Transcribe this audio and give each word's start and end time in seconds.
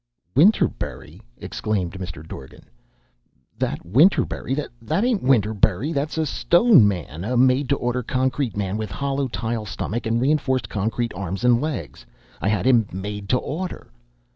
'""Winterberry?" 0.35 1.21
exclaimed 1.37 1.91
Mr. 1.93 2.27
Dorgan. 2.27 2.63
"That 3.59 3.83
Winterberry? 3.85 4.55
That 4.81 5.03
ain't 5.03 5.21
Winterberry! 5.23 5.93
That's 5.93 6.17
a 6.17 6.25
stone 6.25 6.87
man, 6.87 7.23
a 7.23 7.37
made 7.37 7.69
to 7.69 7.75
order 7.75 8.01
concrete 8.01 8.57
man, 8.57 8.77
with 8.77 8.89
hollow 8.89 9.27
tile 9.27 9.67
stomach 9.67 10.07
and 10.07 10.19
reinforced 10.19 10.69
concrete 10.69 11.13
arms 11.13 11.43
and 11.43 11.61
legs. 11.61 12.03
I 12.41 12.47
had 12.47 12.65
him 12.65 12.87
made 12.91 13.29
to 13.29 13.37
order." 13.37 13.91